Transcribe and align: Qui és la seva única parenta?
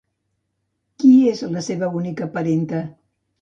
Qui 1.03 1.11
és 1.33 1.43
la 1.57 1.63
seva 1.67 1.91
única 2.01 2.29
parenta? 2.39 2.83